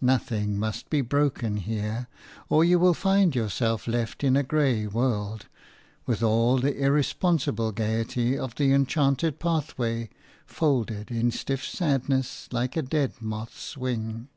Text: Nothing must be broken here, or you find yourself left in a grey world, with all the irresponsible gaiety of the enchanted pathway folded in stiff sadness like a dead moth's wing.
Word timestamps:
Nothing 0.00 0.58
must 0.58 0.88
be 0.88 1.02
broken 1.02 1.58
here, 1.58 2.08
or 2.48 2.64
you 2.64 2.94
find 2.94 3.34
yourself 3.36 3.86
left 3.86 4.24
in 4.24 4.34
a 4.34 4.42
grey 4.42 4.86
world, 4.86 5.48
with 6.06 6.22
all 6.22 6.56
the 6.56 6.78
irresponsible 6.78 7.72
gaiety 7.72 8.38
of 8.38 8.54
the 8.54 8.72
enchanted 8.72 9.38
pathway 9.38 10.08
folded 10.46 11.10
in 11.10 11.30
stiff 11.30 11.62
sadness 11.62 12.48
like 12.52 12.74
a 12.74 12.80
dead 12.80 13.20
moth's 13.20 13.76
wing. 13.76 14.28